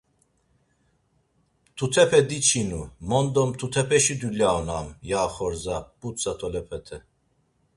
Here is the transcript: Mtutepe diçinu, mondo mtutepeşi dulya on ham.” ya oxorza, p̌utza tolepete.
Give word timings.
Mtutepe 1.71 2.19
diçinu, 2.29 2.81
mondo 3.09 3.41
mtutepeşi 3.49 4.15
dulya 4.21 4.49
on 4.59 4.67
ham.” 4.73 4.87
ya 5.11 5.19
oxorza, 5.27 5.77
p̌utza 5.97 6.31
tolepete. 6.39 6.97